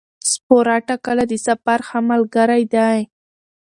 [0.31, 2.99] سپوره ټکله د سفر ښه ملګری دی.